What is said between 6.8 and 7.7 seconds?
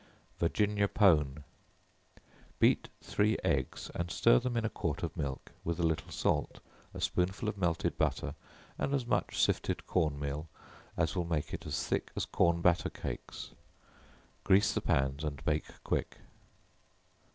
a spoonful of